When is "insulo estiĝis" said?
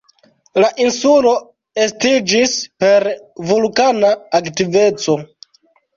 0.85-2.55